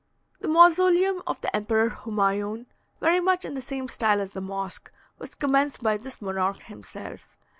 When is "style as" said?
3.87-4.31